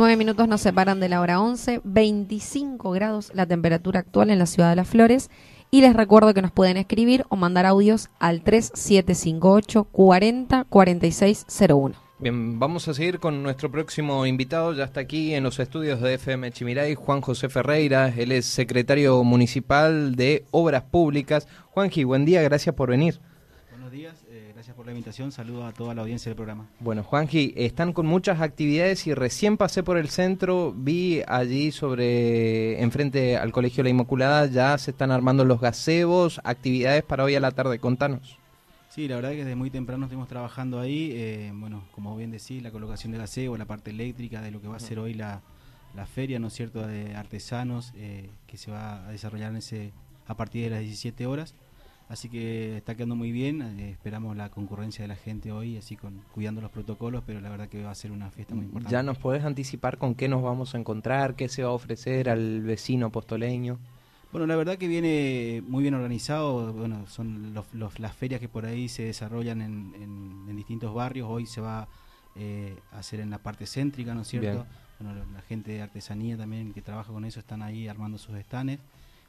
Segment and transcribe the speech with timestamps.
[0.00, 4.46] Nueve minutos nos separan de la hora 11, 25 grados la temperatura actual en la
[4.46, 5.28] ciudad de Las Flores.
[5.70, 11.96] Y les recuerdo que nos pueden escribir o mandar audios al 3758 40 4601.
[12.18, 14.72] Bien, vamos a seguir con nuestro próximo invitado.
[14.72, 18.08] Ya está aquí en los estudios de FM Chimiray, Juan José Ferreira.
[18.08, 21.46] Él es secretario municipal de Obras Públicas.
[21.72, 23.20] Juanji, buen día, gracias por venir.
[23.70, 24.24] Buenos días,
[24.60, 25.32] gracias por la invitación.
[25.32, 26.68] Saludos a toda la audiencia del programa.
[26.80, 32.82] Bueno, Juanji, están con muchas actividades y recién pasé por el centro, vi allí sobre,
[32.82, 37.40] enfrente al Colegio La Inmaculada, ya se están armando los gazebos, actividades para hoy a
[37.40, 37.78] la tarde.
[37.78, 38.36] Contanos.
[38.90, 41.12] Sí, la verdad que desde muy temprano estuvimos trabajando ahí.
[41.14, 44.68] Eh, bueno, como bien decís, la colocación del aseo, la parte eléctrica de lo que
[44.68, 45.40] va a ser hoy la,
[46.12, 49.94] feria, ¿no es cierto?, de artesanos eh, que se va a desarrollar en ese,
[50.26, 51.54] a partir de las 17 horas.
[52.10, 53.62] Así que está quedando muy bien.
[53.62, 57.48] Eh, esperamos la concurrencia de la gente hoy, así con cuidando los protocolos, pero la
[57.48, 58.92] verdad que va a ser una fiesta muy importante.
[58.92, 61.36] ¿Ya nos podés anticipar con qué nos vamos a encontrar?
[61.36, 63.78] ¿Qué se va a ofrecer al vecino apostoleño?
[64.32, 66.72] Bueno, la verdad que viene muy bien organizado.
[66.72, 67.54] Bueno, son
[67.98, 71.28] las ferias que por ahí se desarrollan en, distintos barrios.
[71.30, 71.86] Hoy se va
[72.34, 74.66] eh, a hacer en la parte céntrica, ¿no es cierto?
[74.98, 78.80] Bueno, la gente de artesanía también que trabaja con eso están ahí armando sus estanes.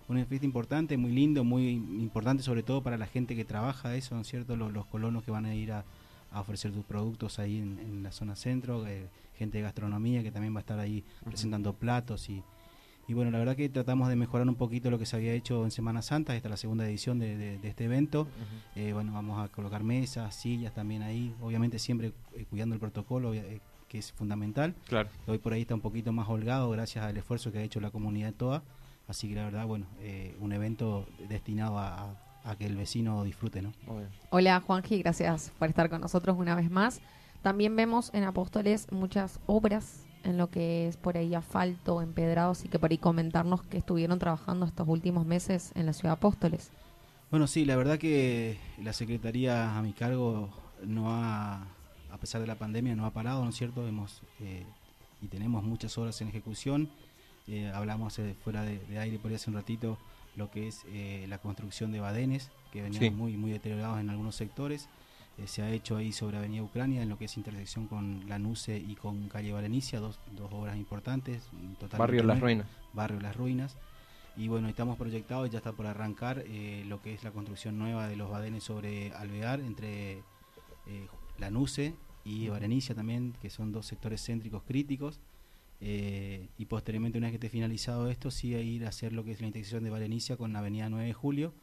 [0.08, 4.16] Una fiesta importante, muy lindo, muy importante sobre todo para la gente que trabaja eso,
[4.16, 4.56] ¿no es cierto?
[4.56, 5.86] Los, colonos que van a ir a,
[6.34, 10.60] ofrecer sus productos ahí en, la zona centro, eh, gente de gastronomía que también va
[10.60, 12.42] a estar ahí presentando platos y,
[13.12, 15.66] y bueno, la verdad que tratamos de mejorar un poquito lo que se había hecho
[15.66, 18.26] en Semana Santa, esta es la segunda edición de, de, este evento.
[18.76, 23.34] Eh, bueno, vamos a colocar mesas, sillas también ahí, obviamente siempre eh, cuidando el protocolo,
[23.34, 23.60] eh,
[23.90, 24.76] que es fundamental.
[24.88, 25.10] Claro.
[25.28, 27.92] Hoy por ahí está un poquito más holgado gracias al esfuerzo que ha hecho la
[27.92, 28.64] comunidad toda.
[29.12, 29.88] Así que la verdad, bueno,
[30.40, 33.74] un evento destinado a, a, que el vecino disfrute, ¿no?
[34.30, 37.02] Hola Juanji, gracias por estar con nosotros una vez más.
[37.42, 42.70] También vemos en Apóstoles muchas obras en lo que es por ahí asfalto, empedrados y
[42.70, 46.72] que por ahí comentarnos que estuvieron trabajando estos últimos meses en la ciudad de Apóstoles.
[47.32, 50.50] Bueno, sí, la verdad que la Secretaría a mi cargo
[50.86, 51.68] no ha,
[52.10, 53.86] a pesar de la pandemia, no ha parado, ¿no es cierto?
[53.86, 54.66] Hemos, eh,
[55.22, 56.90] y tenemos muchas horas en ejecución.
[57.48, 59.98] Eh, hablamos eh, fuera de, aire por ahí hace un ratito
[60.36, 60.86] lo que es
[61.28, 64.88] la construcción de badenes, que venían muy, muy deteriorados en algunos sectores.
[65.38, 68.38] Eh, se ha hecho ahí sobre Avenida Ucrania, en lo que es intersección con la
[68.38, 71.48] NUCE y con Calle Valenicia, dos, dos obras importantes.
[71.98, 72.68] Barrio Las Ruinas.
[72.94, 73.78] Barrio Las Ruinas.
[74.38, 78.08] Y bueno, estamos proyectados, ya está por arrancar eh, lo que es la construcción nueva
[78.08, 80.20] de los badenes sobre Alvear, entre
[80.88, 85.20] eh, la NUCE y Valenicia también, que son dos sectores céntricos críticos.
[85.82, 89.32] Y posteriormente, una vez que esté finalizado esto, sí a ir a hacer lo que
[89.32, 91.54] es la intersección de Valenicia con la Avenida 9 de Julio,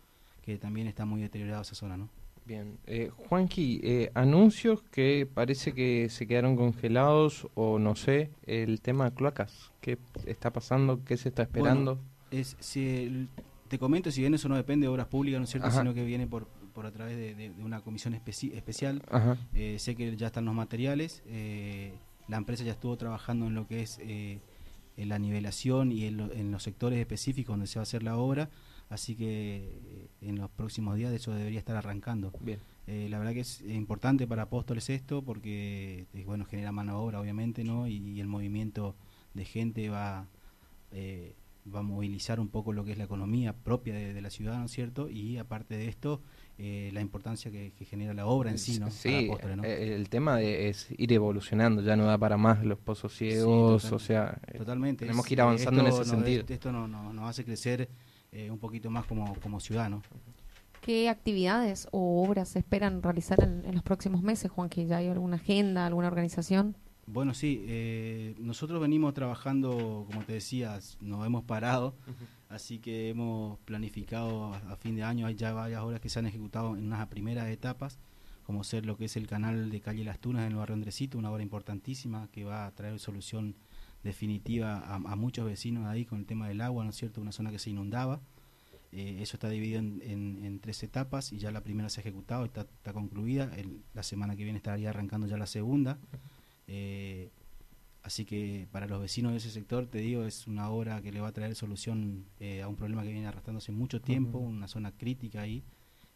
[0.43, 2.09] que también está muy deteriorada esa zona, ¿no?
[2.45, 8.81] Bien, eh, Juanqui, eh, anuncios que parece que se quedaron congelados o no sé, el
[8.81, 11.05] tema de cloacas, ¿qué está pasando?
[11.05, 12.01] ¿Qué se está esperando?
[12.31, 13.29] es, si
[13.69, 16.05] te comento, si bien eso no depende de obras públicas, ¿no es cierto?, sino que
[16.05, 19.03] viene por, por a través de, una comisión especial.
[19.55, 21.93] Eh, sé que ya están los materiales, eh,
[22.29, 26.51] la empresa ya estuvo trabajando en lo que es en la nivelación y en, en
[26.51, 28.51] los sectores específicos donde se va a hacer la obra
[28.91, 32.33] así que eh, en los próximos días de eso debería estar arrancando.
[32.41, 32.59] Bien.
[32.87, 36.99] Eh, la verdad que es importante para Apóstoles esto porque eh, bueno genera mano de
[36.99, 38.95] obra obviamente no y, el movimiento
[39.35, 40.27] de gente va
[40.93, 44.65] va a movilizar un poco lo que es la economía propia de, la ciudad, ¿no
[44.65, 45.11] es cierto?
[45.11, 46.23] Y aparte de esto,
[46.59, 48.91] la importancia que, genera la obra en sí, ¿no?
[48.91, 49.31] Sí,
[49.63, 54.41] el tema es ir evolucionando, ya no da para más los pozos ciegos, o sea,
[54.57, 55.05] totalmente.
[55.05, 56.45] tenemos que ir avanzando en ese sentido.
[56.49, 57.89] Esto no, no, nos hace crecer
[58.33, 60.03] eh, un poquito más como, como ciudadano.
[60.81, 64.69] ¿Qué actividades o obras se esperan realizar en, los próximos meses, Juan?
[64.69, 66.77] ¿Que ya hay alguna agenda, alguna organización?
[67.07, 71.95] Bueno, sí, eh, nosotros venimos trabajando, como te decías, nos hemos parado,
[72.49, 76.27] así que hemos planificado a, fin de año, hay ya varias obras que se han
[76.27, 77.99] ejecutado en unas primeras etapas,
[78.45, 81.19] como ser lo que es el canal de calle Las Tunas en el barrio Andresito,
[81.19, 83.57] una obra importantísima que va a traer solución
[84.03, 87.21] definitiva a, muchos vecinos ahí con el tema del agua, ¿no es cierto?
[87.21, 88.21] Una zona que se inundaba.
[88.91, 92.63] Eh, eso está dividido en, tres etapas y ya la primera se ha ejecutado, está,
[92.63, 93.51] está concluida.
[93.93, 95.99] la semana que viene estaría arrancando ya la segunda.
[96.69, 97.31] Eh,
[98.03, 101.21] así que para los vecinos de ese sector, te digo, es una obra que le
[101.21, 104.93] va a traer solución eh, a un problema que viene arrastrándose mucho tiempo, una zona
[104.93, 105.63] crítica ahí.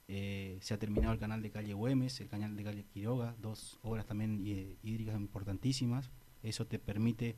[0.08, 4.06] se ha terminado el canal de calle Güemes, el canal de calle Quiroga, dos obras
[4.06, 4.40] también
[4.82, 6.10] hídricas importantísimas.
[6.42, 7.36] Eso te permite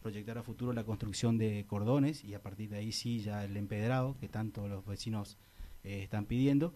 [0.00, 3.56] proyectar a futuro la construcción de cordones y a partir de ahí sí ya el
[3.56, 5.36] empedrado que tanto los vecinos
[5.84, 6.74] eh, están pidiendo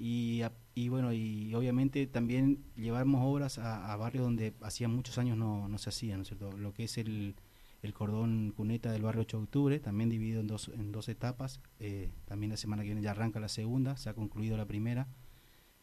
[0.00, 0.42] y,
[0.74, 5.78] y, bueno y obviamente también llevamos obras a, barrios donde hacía muchos años no, no
[5.78, 6.50] se hacían ¿no es cierto?
[6.56, 7.36] lo que es el,
[7.82, 11.60] el cordón cuneta del barrio 8 de octubre, también dividido en dos, en dos etapas.
[11.78, 15.08] Eh, también la semana que viene ya arranca la segunda, se ha concluido la primera.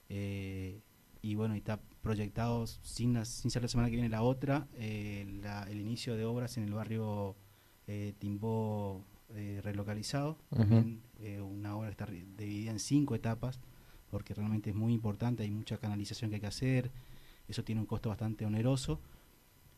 [0.10, 0.82] Eh,
[1.22, 5.26] y bueno, está proyectado, sin, sin ser la semana que viene la otra, eh,
[5.70, 7.36] el inicio de obras en el barrio
[8.20, 9.06] Timbó
[9.64, 10.38] relocalizado.
[10.50, 11.02] También
[11.42, 13.60] una obra que está dividida en cinco etapas,
[14.18, 16.90] porque realmente es muy importante, hay mucha canalización que hay que hacer,
[17.48, 19.00] eso tiene un costo bastante oneroso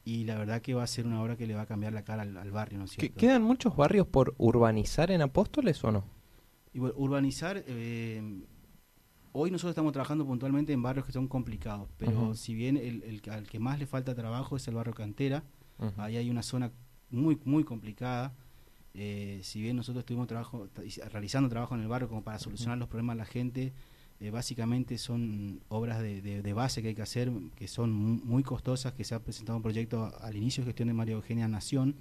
[0.06, 2.06] y la verdad que va a ser una obra que le va a cambiar la
[2.06, 3.20] cara al, barrio, ¿no es cierto?
[3.20, 6.06] ¿Quedan muchos barrios por urbanizar en Apóstoles o no?
[6.74, 8.46] Y urbanizar, eh,
[9.34, 13.46] hoy nosotros estamos trabajando puntualmente en barrios que son complicados, pero si bien el, al
[13.46, 15.44] que más le falta trabajo es el barrio Cantera,
[15.98, 16.72] ahí hay una zona
[17.10, 18.34] muy, muy complicada.
[18.94, 20.70] Eh, si bien nosotros estuvimos trabajo,
[21.12, 23.74] realizando trabajo en el barrio como para solucionar los problemas de la gente,
[24.22, 29.06] eh, básicamente son obras de, base que hay que hacer, que son muy costosas, que
[29.06, 31.96] se ha presentado un proyecto al inicio de gestión de María Eugenia Nación,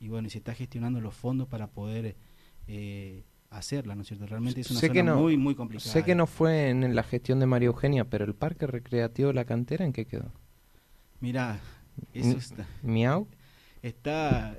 [0.00, 2.14] y bueno, y se está gestionando los fondos para poder
[2.68, 4.26] eh, hacerla, ¿no es cierto?
[4.26, 5.90] Realmente es una zona muy, muy complicada.
[5.90, 9.34] Sé que no fue en la gestión de María Eugenia, pero el Parque Recreativo de
[9.34, 10.30] la Cantera, ¿en qué quedó?
[11.18, 11.58] Mira,
[12.14, 12.68] eso está...
[12.84, 13.26] ¿Miau?
[13.82, 14.56] Está,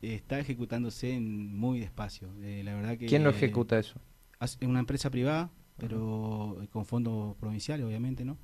[0.00, 2.28] está ejecutándose muy despacio.
[2.40, 4.00] Eh, la verdad que, ¿Quién lo ejecuta eso?
[4.40, 8.36] Es una empresa privada pero con fondos provinciales, obviamente, ¿no?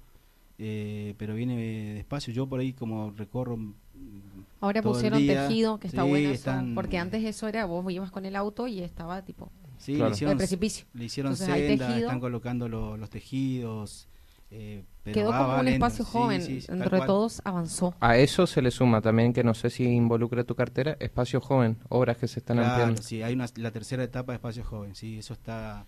[0.58, 2.32] Eh, pero viene despacio.
[2.32, 3.56] Yo por ahí como recorro.
[3.56, 3.74] Mm,
[4.60, 6.30] Ahora pusieron tejido, que está bueno
[6.74, 9.50] porque antes eso era, vos ibas con el auto y estaba tipo.
[9.78, 10.86] Sí, le hicieron, precipicio.
[10.94, 14.08] Le hicieron senda, están colocando los tejidos.
[14.50, 17.94] Eh, Quedó como un espacio joven, entre todos avanzó.
[18.00, 21.78] A eso se le suma también, que no sé si involucra tu cartera, espacio joven,
[21.88, 23.02] obras que se están claro, ampliando.
[23.02, 25.86] Sí, hay una, la tercera etapa de espacio joven, sí, eso está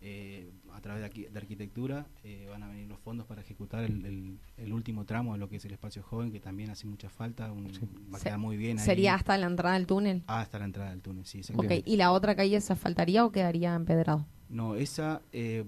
[0.00, 3.84] eh, a través de, aquí, de arquitectura eh, van a venir los fondos para ejecutar
[3.84, 7.08] el, el, último tramo de lo que es el espacio joven, que también hace mucha
[7.08, 8.78] falta, va a quedar muy bien.
[8.78, 10.22] ¿Sería hasta la entrada del túnel?
[10.26, 11.42] Ah, hasta la entrada del túnel, sí.
[11.54, 11.82] Okay.
[11.86, 14.26] ¿Y la otra calle se faltaría o quedaría empedrado?
[14.48, 15.64] No, esa, eh,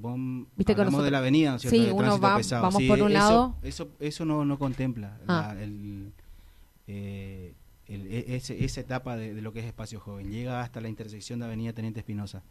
[0.56, 1.77] ¿Viste hablamos de la avenida, ¿cierto?
[1.77, 3.57] Sí, uno va, vamos por un lado.
[3.62, 5.55] Eso, eso no, no contempla ah.
[5.59, 6.12] el,
[6.87, 7.55] eh,
[7.89, 10.31] e, esa etapa de, de, lo que es espacio joven.
[10.31, 12.43] Llega hasta la intersección de Avenida Teniente Espinosa.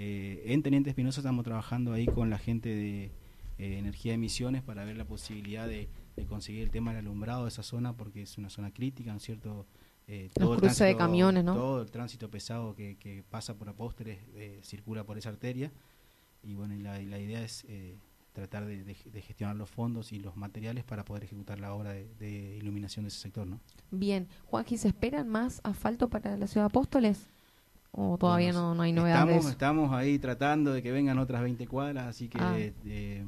[0.00, 3.10] Eh, en Teniente Espinosa estamos trabajando ahí con la gente de
[3.58, 5.88] eh, Energía de Emisiones para ver la posibilidad de,
[6.28, 9.24] conseguir el tema del alumbrado de esa zona porque es una zona crítica, ¿no es
[9.24, 9.66] cierto?
[10.06, 11.54] Eh, todo el tránsito, de camiones, ¿no?
[11.54, 14.18] Todo el tránsito pesado que, pasa por Apóstoles
[14.62, 15.72] circula por esa arteria
[16.44, 17.66] y bueno, la, idea es
[18.32, 23.04] tratar de, gestionar los fondos y los materiales para poder ejecutar la obra de, iluminación
[23.04, 23.58] de ese sector, ¿no?
[23.90, 27.30] Bien, Joaquín, ¿se esperan más asfalto para la ciudad de Apóstoles?
[27.92, 29.36] ¿O todavía no, no, hay novedades?
[29.36, 32.38] Estamos, estamos ahí tratando de que vengan otras 20 cuadras, así que...
[32.40, 32.56] Ah.
[32.58, 33.24] Eh,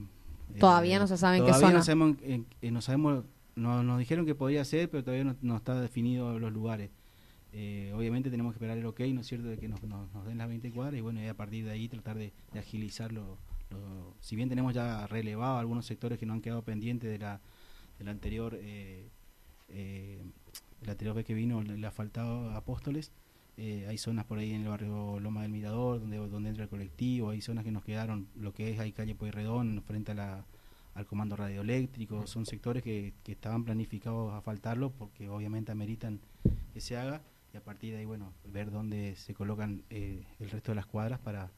[0.59, 1.73] todavía no se sabe en qué zona.
[1.73, 2.17] No sabemos,
[2.63, 3.25] no sabemos
[3.57, 6.91] nos dijeron que podía ser, pero todavía no, está definido los lugares.
[7.53, 10.39] Eh, obviamente tenemos que esperar el ok, ¿no es cierto?, de que nos, nos, den
[10.39, 13.39] las 20 cuadras y bueno, y a partir de ahí tratar de, agilizarlo.
[14.21, 17.41] si bien tenemos ya relevado algunos sectores que no han quedado pendientes de la,
[17.99, 19.09] de la anterior, eh,
[19.69, 20.23] eh,
[20.83, 23.13] la anterior vez que vino, le ha faltado Apóstoles,
[23.63, 26.71] eh, hay zonas por ahí en el barrio Loma del Mirador, donde, donde entra el
[26.71, 30.45] colectivo, hay zonas que nos quedaron, lo que es ahí calle Pueyrredón, frente a la,
[30.95, 36.21] al comando radioeléctrico, son sectores que, que estaban planificados a faltarlo porque obviamente ameritan
[36.73, 37.21] que se haga
[37.53, 40.87] y a partir de ahí, bueno, ver dónde se colocan eh, el resto de las
[40.87, 41.51] cuadras para,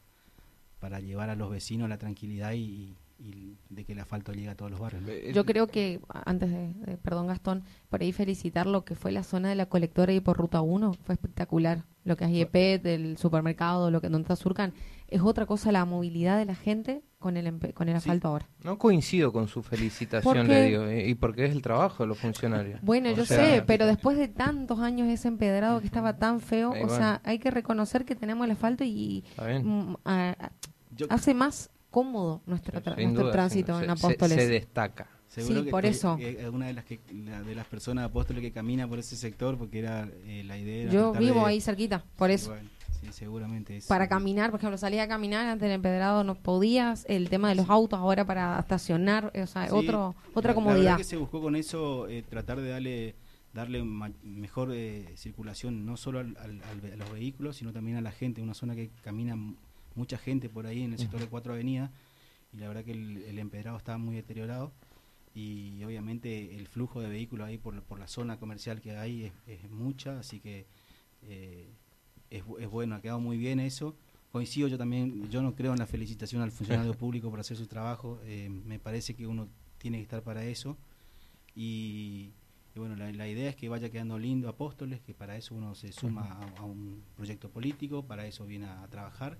[0.81, 4.55] para llevar a los vecinos la tranquilidad y, y de que el asfalto llegue a
[4.55, 5.03] todos los barrios.
[5.33, 9.47] Yo creo que, antes de, perdón Gastón, por ahí felicitar lo que fue la zona
[9.47, 11.85] de la colectora y por Ruta 1, fue espectacular.
[12.03, 14.73] Lo que es IEP, del supermercado, lo que donde está Surcan,
[15.07, 18.49] es otra cosa la movilidad de la gente con el con el asfalto ahora.
[18.63, 22.81] No coincido con su felicitación, le digo, y porque es el trabajo de los funcionarios.
[22.81, 26.89] Bueno, yo sé, pero después de tantos años ese empedrado que estaba tan feo, o
[26.89, 29.93] sea, hay que reconocer que tenemos el asfalto y mm,
[31.09, 34.35] hace más cómodo nuestro, nuestro tránsito en Apóstoles.
[34.35, 35.07] Se, destaca.
[35.41, 36.17] Sí, por eso.
[36.19, 39.79] Es una de las, que, de las personas Apóstoles que camina por ese sector porque
[39.79, 40.91] era eh, la idea.
[40.91, 42.53] Yo vivo ahí cerquita, por eso.
[43.01, 43.79] sí, seguramente.
[43.87, 47.55] para caminar, por ejemplo, salía a caminar antes del empedrado no podías, el tema de
[47.55, 50.77] los autos ahora para estacionar, o sea, otro, otra comodidad.
[50.77, 53.15] La verdad que se buscó con eso eh, tratar de darle
[53.53, 58.41] darle mejor eh, circulación no solo al, a los vehículos, sino también a la gente,
[58.41, 59.37] una zona que camina
[59.95, 61.91] mucha gente por ahí en el sector de Cuatro Avenida
[62.53, 64.71] y la verdad que el, empedrado estaba muy deteriorado
[65.35, 69.71] y obviamente el flujo de vehículos ahí por, por la zona comercial que hay es,
[69.71, 70.65] mucha, así que
[71.23, 71.67] eh,
[72.29, 73.95] es, es, bueno, ha quedado muy bien eso.
[74.31, 77.67] Coincido yo también, yo no creo en la felicitación al funcionario público por hacer su
[77.67, 79.47] trabajo, eh, me parece que uno
[79.77, 80.77] tiene que estar para eso.
[81.55, 82.31] Y,
[82.75, 85.91] Y bueno, la, idea es que vaya quedando lindo Apóstoles, que para eso uno se
[85.91, 89.37] suma a, un proyecto político, para eso viene a, trabajar.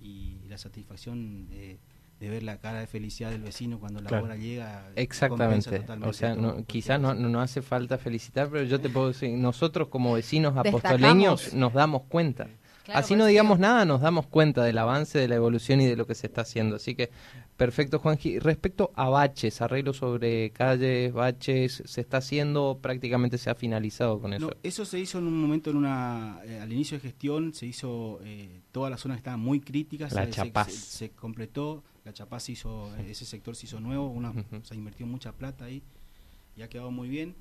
[0.00, 1.78] Y la satisfacción eh,
[2.20, 4.90] de ver la cara de felicidad del vecino cuando la hora llega.
[4.96, 5.84] Exactamente.
[6.02, 9.88] O sea, no, quizás no, no, hace falta felicitar, pero yo te puedo decir, nosotros
[9.88, 12.48] como vecinos apostoleños nos damos cuenta.
[12.94, 16.06] Así no digamos nada, nos damos cuenta del avance, de la evolución y de lo
[16.06, 16.76] que se está haciendo.
[16.76, 17.10] Así que,
[17.56, 18.38] perfecto, Juanji.
[18.38, 22.78] Respecto a baches, arreglos sobre calles, baches, ¿se está haciendo?
[22.80, 24.50] Prácticamente se ha finalizado con eso.
[24.62, 28.20] eso se hizo en un momento, en una eh, al inicio de gestión, se hizo,
[28.24, 30.12] eh, todas las zonas estaban muy críticas.
[30.12, 34.74] La se, Se, completó, la Chapaz se hizo, ese sector se hizo nuevo, una, se
[34.74, 35.82] invirtió mucha plata ahí
[36.56, 37.34] y ha quedado muy bien.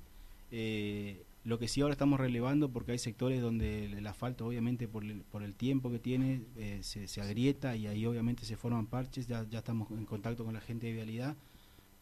[0.51, 5.05] Eh, lo que sí ahora estamos relevando porque hay sectores donde el asfalto obviamente por
[5.05, 8.87] el, por el tiempo que tiene eh, se, se, agrieta y ahí obviamente se forman
[8.87, 11.37] parches, ya, ya estamos en contacto con la gente de vialidad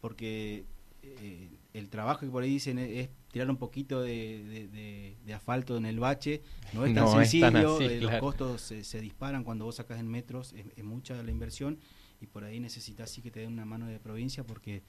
[0.00, 0.64] porque
[1.04, 6.00] eh, el trabajo que por ahí dicen es, tirar un poquito de, asfalto en el
[6.00, 6.42] bache,
[6.72, 11.22] no es tan sencillo, los costos se, disparan cuando vos sacas en metros, es, mucha
[11.22, 11.78] la inversión
[12.20, 14.82] y por ahí necesitas sí que te den una mano de provincia porque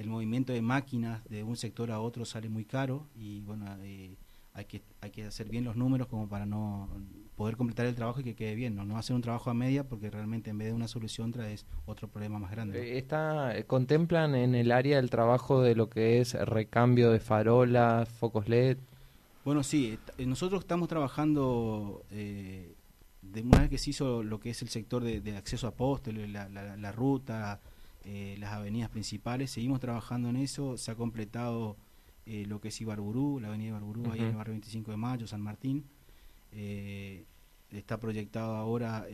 [0.00, 4.16] el movimiento de máquinas de un sector a otro sale muy caro y bueno, eh,
[4.54, 6.88] hay, que, hay que hacer bien los números como para no
[7.36, 9.86] poder completar el trabajo y que quede bien, no, no hacer un trabajo a media
[9.86, 12.80] porque realmente en vez de una solución traes otro problema más grande.
[12.80, 17.20] Eh, está, eh, ¿Contemplan en el área del trabajo de lo que es recambio de
[17.20, 18.78] farolas, focos LED?
[19.44, 22.04] Bueno, sí, nosotros estamos trabajando
[23.32, 26.48] de una vez que se hizo lo que es el sector de, acceso a la,
[26.48, 27.60] la, la ruta,
[28.04, 29.50] eh, las avenidas principales.
[29.50, 30.76] Seguimos trabajando en eso.
[30.78, 31.76] Se ha completado
[32.26, 35.26] eh, lo que es Ibarburú, la avenida Ibarburú, ahí en el barrio 25 de Mayo,
[35.26, 35.84] San Martín.
[36.52, 37.24] Eh,
[37.70, 39.06] está proyectado ahora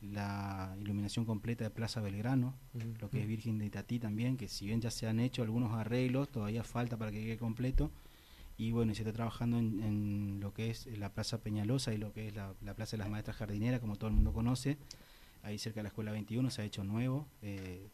[0.00, 2.54] la iluminación completa de Plaza Belgrano,
[3.00, 5.72] lo que es Virgen de Itatí también, que si bien ya se han hecho algunos
[5.72, 7.90] arreglos, todavía falta para que quede completo.
[8.56, 12.28] Y bueno, se está trabajando en, lo que es la Plaza Peñalosa y lo que
[12.28, 14.78] es la, Plaza de las Maestras Jardineras, como todo el mundo conoce
[15.44, 17.88] ahí cerca de la Escuela 21 se ha hecho nuevo, eh,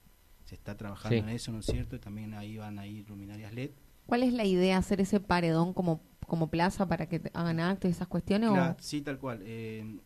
[0.44, 1.98] se está trabajando en eso, ¿no es cierto?
[2.00, 3.70] También ahí van a ir luminarias LED.
[4.06, 7.92] ¿Cuál es la idea, hacer ese paredón como, como plaza para que hagan actos y
[7.92, 8.50] esas cuestiones?
[8.80, 9.40] Sí, tal cual.
[9.42, 9.98] Eh,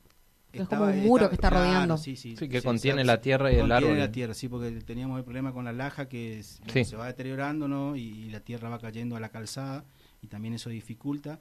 [0.53, 1.97] es como un muro que está rodeando.
[1.97, 3.89] Sí, sí, sí que contiene la tierra y el árbol.
[3.89, 7.69] Contiene la tierra, sí, porque teníamos el problema con la laja que se va deteriorando,
[7.69, 7.97] ¿no?
[7.97, 9.85] Y, la tierra va cayendo a la calzada
[10.25, 11.39] y también eso dificulta.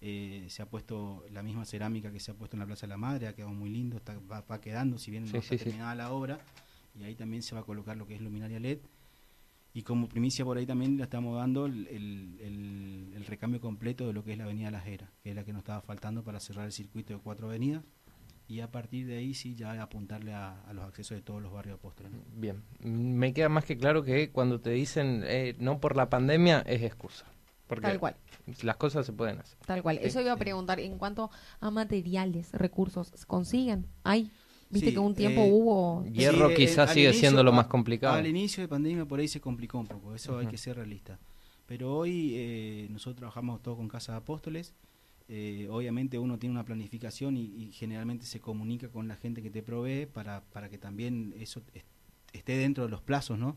[0.00, 2.88] Eh, se ha puesto la misma cerámica que se ha puesto en la Plaza de
[2.88, 6.12] la Madre, ha quedado muy lindo, está, va, quedando, si bien no está terminada la
[6.12, 6.38] obra,
[6.98, 8.78] y ahí también se va a colocar lo que es luminaria LED.
[9.72, 14.24] Y como primicia por ahí también le estamos dando el, el, recambio completo de lo
[14.24, 16.66] que es la Avenida La Jera, que es la que nos estaba faltando para cerrar
[16.66, 17.82] el circuito de cuatro avenidas.
[18.48, 21.78] Y a partir de ahí sí ya apuntarle a, los accesos de todos los barrios
[21.78, 22.12] apóstoles.
[22.34, 26.60] Bien, me queda más que claro que cuando te dicen eh, no por la pandemia
[26.60, 27.26] es excusa.
[27.66, 28.16] Tal cual.
[28.62, 29.58] Las cosas se pueden hacer.
[29.66, 29.98] Tal cual.
[30.02, 30.78] Eso iba a preguntar.
[30.80, 31.30] En cuanto
[31.60, 33.86] a materiales, recursos, ¿se consiguen?
[34.04, 34.30] ¿Hay?
[34.68, 36.04] Viste que un tiempo eh, hubo...
[36.06, 38.14] Hierro quizás sigue siendo lo más complicado.
[38.14, 41.18] Al inicio de pandemia por ahí se complicó un poco, eso hay que ser realista.
[41.66, 44.74] Pero hoy eh, nosotros trabajamos todo con Casa de Apóstoles.
[45.28, 49.50] Eh, obviamente uno tiene una planificación y, y, generalmente se comunica con la gente que
[49.50, 51.62] te provee para, para que también eso
[52.32, 53.56] esté dentro de los plazos, ¿no?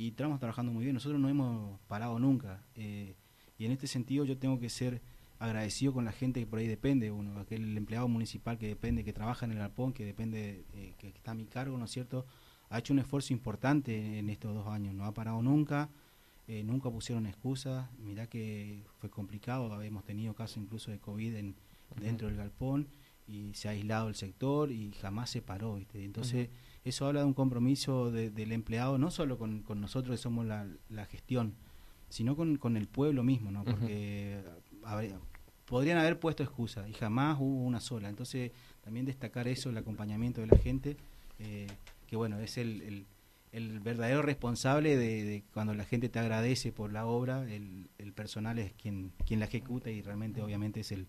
[0.00, 0.94] y estamos trabajando muy bien.
[0.94, 2.64] Nosotros no hemos parado nunca.
[2.74, 3.14] Eh,
[3.60, 5.02] y en este sentido yo tengo que ser
[5.38, 9.12] agradecido con la gente que por ahí depende, uno, aquel empleado municipal que depende, que
[9.12, 12.24] trabaja en el arpón, que depende, eh, que está a mi cargo, ¿no es cierto?
[12.70, 15.90] Ha hecho un esfuerzo importante en estos dos años, no ha parado nunca,
[16.48, 21.54] eh, nunca pusieron excusas, mirá que fue complicado, habíamos tenido casos incluso de COVID en,
[22.00, 22.88] dentro del galpón
[23.28, 26.02] y se ha aislado el sector y jamás se paró, ¿viste?
[26.02, 26.48] Entonces
[26.82, 31.54] eso habla de un compromiso del empleado, no solo con, nosotros que somos la, gestión,
[32.10, 33.64] sino con, el pueblo mismo, ¿no?
[33.64, 34.42] Porque
[35.64, 38.08] podrían haber puesto excusa y jamás hubo una sola.
[38.08, 38.50] Entonces,
[38.82, 40.96] también destacar eso, el acompañamiento de la gente,
[41.38, 41.68] eh,
[42.06, 43.06] que bueno, es el,
[43.52, 48.58] el, verdadero responsable de, cuando la gente te agradece por la obra, el, el personal
[48.58, 51.06] es quien, quien la ejecuta y realmente obviamente es el,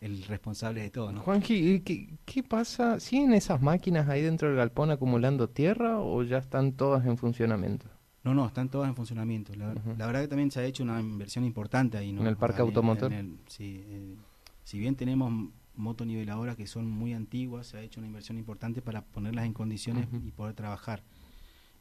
[0.00, 1.22] el responsable de todo, ¿no?
[1.22, 3.00] Juanji, ¿qué, ¿qué pasa?
[3.00, 7.86] ¿Siguen esas máquinas ahí dentro del galpón acumulando tierra o ya están todas en funcionamiento?
[8.24, 9.54] No, no, están todas en funcionamiento.
[9.54, 9.72] La,
[10.06, 12.22] verdad que también se ha hecho una inversión importante ahí, ¿no?
[12.22, 13.12] En el parque automotor.
[13.46, 14.16] sí, eh,
[14.64, 15.32] si bien tenemos
[15.76, 20.08] motoniveladoras que son muy antiguas, se ha hecho una inversión importante para ponerlas en condiciones
[20.24, 21.02] y poder trabajar.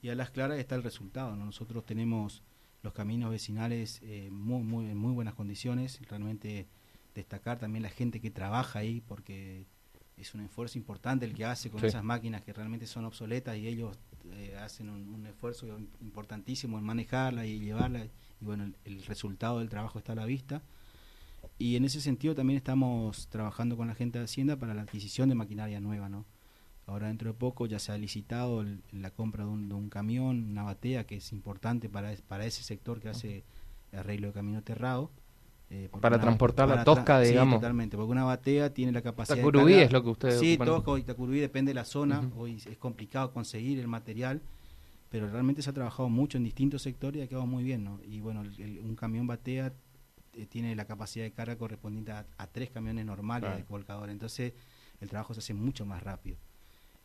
[0.02, 1.36] Y a las claras está el resultado.
[1.36, 2.44] Nosotros tenemos
[2.84, 6.00] los caminos vecinales eh, muy, muy, en muy buenas condiciones.
[6.08, 6.68] Realmente
[7.16, 9.66] destacar también la gente que trabaja ahí, porque
[10.18, 13.68] es un esfuerzo importante el que hace con esas máquinas que realmente son obsoletas y
[13.68, 13.98] ellos
[14.34, 15.68] eh, hacen un, esfuerzo
[16.02, 18.10] importantísimo en manejarla y llevarla y
[18.46, 20.62] bueno, el, el resultado del trabajo está a la vista.
[21.60, 25.30] Y en ese sentido también estamos trabajando con la gente de Hacienda para la adquisición
[25.30, 26.26] de maquinaria nueva, ¿no?
[26.88, 29.90] Ahora dentro de poco ya se ha licitado el- la compra de un, de un
[29.90, 33.44] camión, una batea, que es importante para, para ese sector que hace
[33.92, 35.12] arreglo de camino aterrado.
[35.70, 37.56] Eh, Para transportar la tosca, sí, digamos.
[37.60, 40.54] totalmente, porque una batea tiene la capacidad de Tacurubí cargar- es lo que ustedes Sí,
[40.54, 40.68] ocupan.
[40.68, 44.42] Tosca y Tacurubí depende de la zona, hoy es complicado conseguir el material,
[45.10, 48.00] pero realmente se ha trabajado mucho en distintos sectores y ha quedado muy bien, ¿no?
[48.06, 49.74] Y bueno, el- el- un camión batea
[50.34, 53.58] eh, tiene la capacidad de carga correspondiente a, a tres camiones normales Claro.
[53.58, 54.54] de volcador, entonces
[55.02, 56.38] el trabajo se hace mucho más rápido.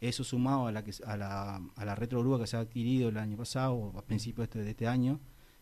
[0.03, 3.17] Eso sumado a la, que, a la, a la retrogrúa que se ha adquirido el
[3.17, 5.19] año pasado, o a principios de este, de este año,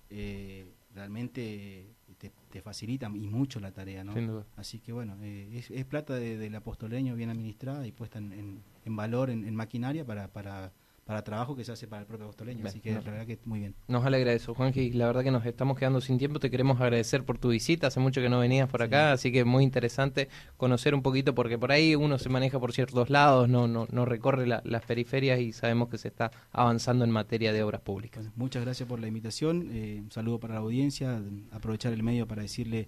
[0.08, 4.12] eh, realmente te, te facilita y mucho la tarea, ¿no?
[4.14, 4.46] Sin duda.
[4.56, 8.32] Así que bueno, eh, es, es plata de- del apostoleño bien administrada y puesta en,
[8.32, 10.72] en- en valor, en, en maquinaria para, para,
[11.10, 12.58] para trabajo que se hace para el propio apostoleño.
[12.58, 13.00] Bien, Así que no.
[13.00, 13.74] la verdad que muy bien.
[13.88, 14.92] Nos alegra eso, Juanji.
[14.92, 16.38] La verdad que nos estamos quedando sin tiempo.
[16.38, 17.88] Te queremos agradecer por tu visita.
[17.88, 18.86] Hace mucho que no venías por Sí.
[18.86, 22.72] acá, así que muy interesante conocer un poquito, porque por ahí uno se maneja por
[22.72, 27.04] ciertos lados, no, no, no recorre la- las periferias y sabemos que se está avanzando
[27.04, 28.22] en materia de obras públicas.
[28.22, 29.68] Bueno, muchas gracias por la invitación.
[29.72, 31.20] eh, un saludo para la audiencia.
[31.50, 32.86] Aprovechar el medio para decirle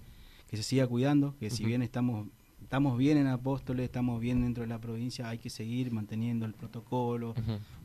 [0.48, 2.28] que se siga cuidando, que si bien estamos
[2.72, 6.54] estamos bien en Apóstoles, estamos bien dentro de la provincia, hay que seguir manteniendo el
[6.54, 7.34] protocolo,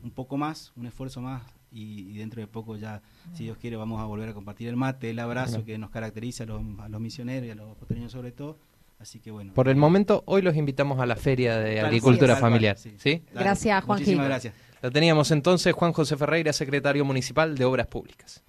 [0.02, 3.02] un poco más, un esfuerzo más y, y dentro de poco ya,
[3.34, 6.44] si Dios quiere, vamos a volver a compartir el mate, el abrazo que nos caracteriza
[6.44, 8.56] a los, a los misioneros y a los apóstoles sobre todo.
[8.98, 9.52] Así que bueno.
[9.52, 12.76] Por el momento, hoy los invitamos a la Feria de Agricultura tal Familiar.
[12.76, 12.96] cual, sí.
[12.98, 13.22] ¿Sí?
[13.34, 13.44] Dale.
[13.44, 14.02] Gracias, Juanji.
[14.04, 14.54] Muchísimas gracias.
[14.80, 18.42] Lo teníamos entonces Juan José Ferreira, secretario municipal de Obras Públicas.